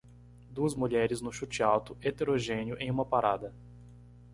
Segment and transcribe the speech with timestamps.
[0.49, 3.53] Duas mulheres no chute alto heterogéneo em uma parada.